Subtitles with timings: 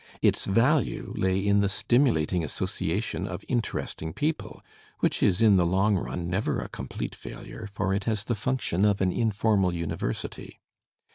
[0.23, 4.63] Its value lay in the stimulating association of interesting people,
[4.99, 8.33] which is in the long run never a com plete failure, for it has the
[8.33, 10.59] function of an informal university.